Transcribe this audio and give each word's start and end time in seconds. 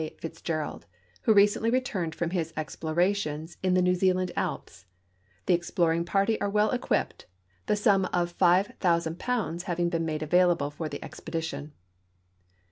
Fitz 0.17 0.41
gerald, 0.41 0.87
who 1.25 1.33
recently 1.35 1.69
returned 1.69 2.15
from 2.15 2.31
his 2.31 2.53
explorations 2.57 3.57
in 3.61 3.75
the 3.75 3.83
New 3.83 3.93
Zealand 3.93 4.31
alps. 4.35 4.85
The 5.45 5.53
exploring 5.53 6.05
party 6.05 6.41
are 6.41 6.49
well 6.49 6.71
equipped, 6.71 7.27
the 7.67 7.75
sum 7.75 8.05
of 8.05 8.35
£5,000 8.35 9.61
having 9.61 9.89
been 9.89 10.03
made 10.05 10.23
available 10.23 10.71
for 10.71 10.89
the 10.89 11.05
expedition. 11.05 11.73